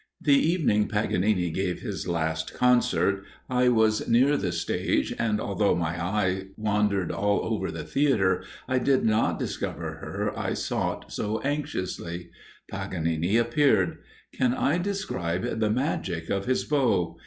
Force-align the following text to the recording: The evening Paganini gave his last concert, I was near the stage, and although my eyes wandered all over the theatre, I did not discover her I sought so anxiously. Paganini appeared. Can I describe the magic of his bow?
The 0.19 0.33
evening 0.33 0.87
Paganini 0.87 1.51
gave 1.51 1.81
his 1.81 2.07
last 2.07 2.55
concert, 2.55 3.23
I 3.51 3.67
was 3.69 4.07
near 4.09 4.35
the 4.35 4.51
stage, 4.51 5.13
and 5.19 5.39
although 5.39 5.75
my 5.75 6.03
eyes 6.03 6.45
wandered 6.57 7.11
all 7.11 7.41
over 7.45 7.69
the 7.69 7.83
theatre, 7.83 8.43
I 8.67 8.79
did 8.79 9.05
not 9.05 9.37
discover 9.37 9.97
her 9.97 10.35
I 10.35 10.55
sought 10.55 11.11
so 11.13 11.39
anxiously. 11.43 12.31
Paganini 12.67 13.37
appeared. 13.37 13.99
Can 14.33 14.55
I 14.55 14.79
describe 14.79 15.59
the 15.59 15.69
magic 15.69 16.31
of 16.31 16.45
his 16.45 16.63
bow? 16.63 17.19